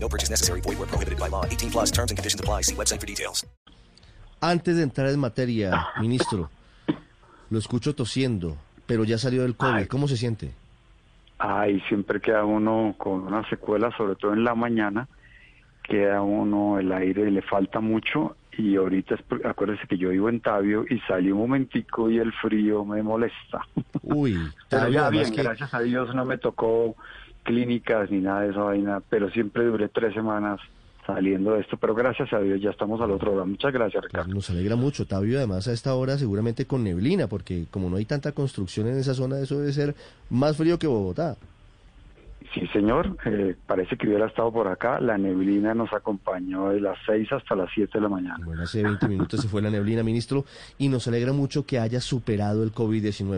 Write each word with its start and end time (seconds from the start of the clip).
No 0.00 0.08
purchase 0.08 0.30
necessary. 0.30 0.60
Void 0.60 0.78
where 0.78 0.86
prohibited 0.88 1.18
by 1.18 1.28
law. 1.28 1.44
18 1.44 1.70
plus 1.70 1.90
terms 1.90 2.10
and 2.10 2.16
conditions 2.18 2.40
apply. 2.40 2.62
See 2.62 2.74
website 2.74 3.00
for 3.00 3.06
details. 3.06 3.46
Antes 4.40 4.76
de 4.76 4.84
entrar 4.84 5.08
en 5.08 5.18
materia, 5.18 5.88
ministro, 6.00 6.48
lo 7.50 7.58
escucho 7.58 7.94
tosiendo, 7.96 8.56
pero 8.86 9.02
ya 9.02 9.18
salió 9.18 9.42
del 9.42 9.56
COVID. 9.56 9.72
Ay. 9.74 9.86
¿Cómo 9.86 10.06
se 10.06 10.16
siente? 10.16 10.52
Ay, 11.38 11.80
siempre 11.88 12.20
queda 12.20 12.44
uno 12.44 12.94
con 12.98 13.26
una 13.26 13.48
secuela, 13.48 13.90
sobre 13.96 14.14
todo 14.14 14.32
en 14.34 14.44
la 14.44 14.54
mañana, 14.54 15.08
queda 15.82 16.22
uno 16.22 16.78
el 16.78 16.92
aire, 16.92 17.30
le 17.32 17.42
falta 17.42 17.80
mucho 17.80 18.36
y 18.56 18.76
ahorita, 18.76 19.14
es 19.16 19.20
acuérdese 19.44 19.86
que 19.88 19.98
yo 19.98 20.10
vivo 20.10 20.28
en 20.28 20.40
Tabio 20.40 20.84
y 20.88 20.98
salí 21.00 21.30
un 21.32 21.38
momentico 21.38 22.08
y 22.10 22.18
el 22.18 22.32
frío 22.32 22.84
me 22.84 23.02
molesta. 23.02 23.66
Uy, 24.02 24.34
Pero 24.68 24.82
Tabio, 24.82 24.94
ya 24.94 25.06
además 25.06 25.10
bien, 25.30 25.34
que- 25.36 25.42
gracias 25.42 25.74
a 25.74 25.80
Dios 25.80 26.14
no 26.14 26.24
me 26.24 26.38
tocó 26.38 26.94
clínicas 27.44 28.10
ni 28.10 28.18
nada 28.18 28.42
de 28.42 28.50
esa 28.50 28.62
vaina, 28.62 29.02
pero 29.08 29.30
siempre 29.30 29.64
duré 29.64 29.88
tres 29.88 30.14
semanas 30.14 30.60
saliendo 31.06 31.54
de 31.54 31.60
esto, 31.60 31.78
pero 31.78 31.94
gracias 31.94 32.30
a 32.34 32.38
Dios 32.38 32.60
ya 32.60 32.70
estamos 32.70 33.00
al 33.00 33.10
otro 33.10 33.32
lado. 33.32 33.46
Muchas 33.46 33.72
gracias, 33.72 34.04
Ricardo. 34.04 34.32
Nos 34.32 34.50
alegra 34.50 34.76
mucho, 34.76 35.06
Tabio, 35.06 35.38
además 35.38 35.66
a 35.66 35.72
esta 35.72 35.94
hora 35.94 36.18
seguramente 36.18 36.66
con 36.66 36.84
neblina, 36.84 37.28
porque 37.28 37.64
como 37.70 37.88
no 37.88 37.96
hay 37.96 38.04
tanta 38.04 38.32
construcción 38.32 38.88
en 38.88 38.98
esa 38.98 39.14
zona, 39.14 39.38
eso 39.38 39.58
debe 39.58 39.72
ser 39.72 39.94
más 40.28 40.56
frío 40.56 40.78
que 40.78 40.86
Bogotá. 40.86 41.36
Sí, 42.54 42.66
señor, 42.68 43.16
eh, 43.24 43.56
parece 43.66 43.96
que 43.96 44.06
hubiera 44.06 44.26
estado 44.26 44.52
por 44.52 44.68
acá. 44.68 45.00
La 45.00 45.18
neblina 45.18 45.74
nos 45.74 45.92
acompañó 45.92 46.70
de 46.70 46.80
las 46.80 46.96
6 47.06 47.32
hasta 47.32 47.54
las 47.54 47.68
7 47.74 47.90
de 47.94 48.00
la 48.00 48.08
mañana. 48.08 48.38
Bueno, 48.44 48.62
hace 48.62 48.82
20 48.82 49.08
minutos 49.08 49.40
se 49.40 49.48
fue 49.48 49.60
la 49.60 49.70
neblina, 49.70 50.02
ministro, 50.02 50.44
y 50.78 50.88
nos 50.88 51.08
alegra 51.08 51.32
mucho 51.32 51.66
que 51.66 51.78
haya 51.78 52.00
superado 52.00 52.62
el 52.62 52.72
COVID-19. 52.72 53.37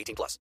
18 0.01 0.15
plus. 0.15 0.39